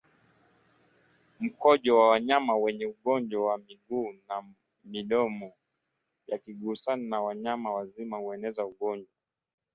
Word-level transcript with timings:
Mkojo 1.39 1.99
wa 1.99 2.09
wanyama 2.09 2.55
wenye 2.55 2.85
ugonjwa 2.85 3.45
wa 3.45 3.57
miguu 3.57 4.13
na 4.29 4.43
midomo 4.83 5.53
yakigusana 6.27 7.03
na 7.03 7.21
wanyama 7.21 7.73
wazima 7.73 8.17
hueneza 8.17 8.65
ugonjwa 8.65 9.13